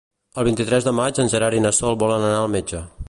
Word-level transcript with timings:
El 0.43 0.47
vint-i-tres 0.47 0.87
de 0.87 0.93
maig 1.01 1.21
en 1.25 1.29
Gerard 1.35 1.59
i 1.59 1.61
na 1.67 1.73
Sol 1.81 1.99
volen 2.05 2.27
anar 2.31 2.41
al 2.47 2.51
metge. 2.59 2.83